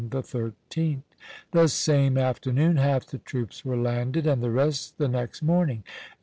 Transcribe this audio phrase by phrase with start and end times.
[0.09, 1.03] the 13th.
[1.51, 5.83] The same afternoon half the troops were landed, and the rest the next morning.